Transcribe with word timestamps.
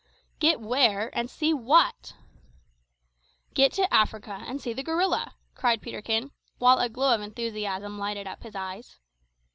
"Get 0.39 0.59
where, 0.59 1.15
and 1.15 1.29
see 1.29 1.53
what?" 1.53 2.15
"Get 3.53 3.71
to 3.73 3.93
Africa 3.93 4.43
and 4.47 4.59
see 4.59 4.73
the 4.73 4.81
gorilla!" 4.81 5.35
cried 5.53 5.79
Peterkin, 5.79 6.31
while 6.57 6.79
a 6.79 6.89
glow 6.89 7.13
of 7.13 7.21
enthusiasm 7.21 7.99
lighted 7.99 8.25
up 8.25 8.41
his 8.41 8.55
eyes. 8.55 8.97